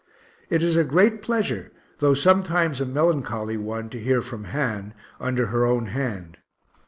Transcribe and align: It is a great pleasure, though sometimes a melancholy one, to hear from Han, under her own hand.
It 0.49 0.63
is 0.63 0.77
a 0.77 0.83
great 0.83 1.21
pleasure, 1.21 1.71
though 1.99 2.15
sometimes 2.15 2.81
a 2.81 2.87
melancholy 2.87 3.55
one, 3.55 3.87
to 3.91 3.99
hear 3.99 4.23
from 4.23 4.45
Han, 4.45 4.95
under 5.19 5.45
her 5.53 5.63
own 5.63 5.85
hand. 5.85 6.37